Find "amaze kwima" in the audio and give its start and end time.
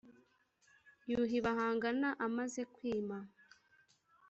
2.25-3.17